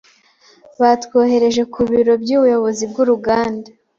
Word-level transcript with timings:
Batwohereje 0.81 1.61
ku 1.73 1.79
biro 1.89 2.13
by'ubuyobozi 2.23 2.83
bw'uruganda. 2.91 3.69